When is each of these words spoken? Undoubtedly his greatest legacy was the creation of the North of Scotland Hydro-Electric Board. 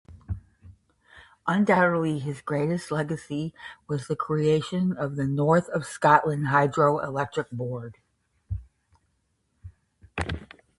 Undoubtedly 1.45 2.17
his 2.17 2.41
greatest 2.41 2.89
legacy 2.89 3.53
was 3.87 4.07
the 4.07 4.15
creation 4.15 4.97
of 4.97 5.15
the 5.15 5.27
North 5.27 5.69
of 5.69 5.85
Scotland 5.85 6.47
Hydro-Electric 6.47 7.51
Board. 7.51 7.97